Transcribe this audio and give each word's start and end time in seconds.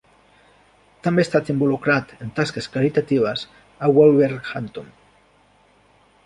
També 1.07 1.23
ha 1.25 1.27
estat 1.27 1.51
involucrat 1.53 2.13
en 2.27 2.31
tasques 2.39 2.69
caritatives 2.77 3.45
a 3.85 3.91
Wolverhampton. 3.99 4.91